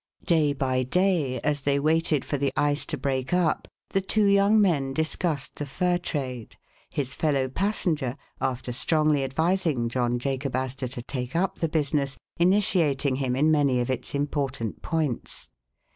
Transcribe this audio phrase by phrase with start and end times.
[0.25, 4.59] Day by day, as they waited for the ice to break up, the two young
[4.59, 6.55] men discussed the fur trade,
[6.89, 13.17] his fellow passenger, after strongly advising John Jacob Astor to take up the business, initiating
[13.17, 15.51] him in many of its important points.